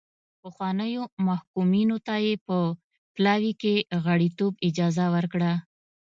[0.41, 2.57] پخوانیو محکومینو ته یې په
[3.13, 3.73] پلاوي کې
[4.05, 5.51] غړیتوب اجازه ورکړه.